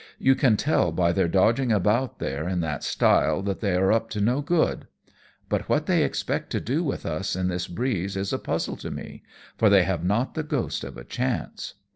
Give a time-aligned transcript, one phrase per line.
[0.17, 4.09] "You can tell by their dodging about there in that style that they are up
[4.09, 4.87] to no good;
[5.47, 8.89] but what they expect to do with us in this breeze is a puzzle to
[8.89, 9.21] me,
[9.59, 11.75] for they have not the ghost of a chance."